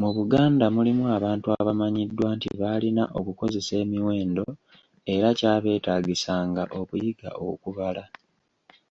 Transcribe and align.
Mu 0.00 0.08
Buganda 0.16 0.64
mulimu 0.76 1.04
abantu 1.16 1.46
abamanyiddwa 1.58 2.26
nti 2.36 2.48
baalina 2.60 3.02
okukozesa 3.18 3.72
emiwendo 3.82 4.44
era 5.14 5.28
kyabeetaagisanga 5.38 6.62
okuyiga 6.80 7.30
okubala. 7.48 8.04